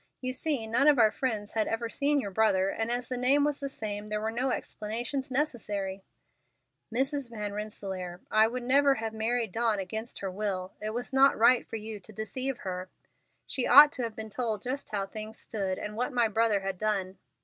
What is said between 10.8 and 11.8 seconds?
It was not right for